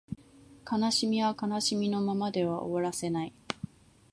[0.65, 3.35] 悲しみは悲しみのままでは終わらせない